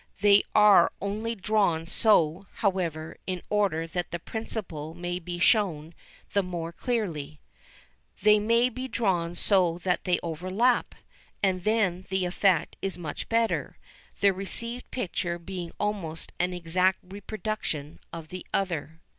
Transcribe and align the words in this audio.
They 0.21 0.41
are 0.55 0.91
only 0.99 1.35
drawn 1.35 1.85
so, 1.85 2.47
however, 2.55 3.17
in 3.27 3.43
order 3.51 3.85
that 3.85 4.09
the 4.09 4.17
principle 4.17 4.95
may 4.95 5.19
be 5.19 5.37
shown 5.37 5.93
the 6.33 6.41
more 6.41 6.71
clearly. 6.73 7.39
They 8.23 8.39
may 8.39 8.69
be 8.69 8.87
drawn 8.87 9.35
so 9.35 9.77
that 9.83 10.05
they 10.05 10.17
overlap, 10.23 10.95
and 11.43 11.63
then 11.65 12.07
the 12.09 12.25
effect 12.25 12.77
is 12.81 12.95
very 12.95 13.03
much 13.03 13.29
better, 13.29 13.77
the 14.21 14.33
received 14.33 14.89
picture 14.89 15.37
being 15.37 15.71
almost 15.79 16.31
an 16.39 16.51
exact 16.51 16.97
reproduction 17.03 17.99
of 18.11 18.29
the 18.29 18.43
other. 18.51 19.01